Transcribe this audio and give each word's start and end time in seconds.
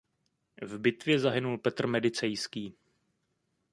V 0.61 0.77
bitvě 0.77 1.19
zahynul 1.19 1.57
Petr 1.57 1.87
Medicejský. 1.87 2.75